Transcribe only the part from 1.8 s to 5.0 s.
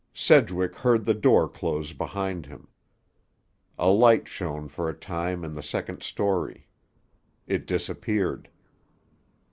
behind him. A light shone for a